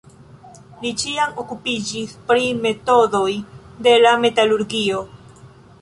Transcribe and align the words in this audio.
Li 0.85 0.91
ĉiam 1.01 1.35
okupiĝis 1.43 2.15
pri 2.31 2.49
metodoj 2.65 3.29
de 3.89 3.95
la 4.07 4.19
metalurgio. 4.27 5.05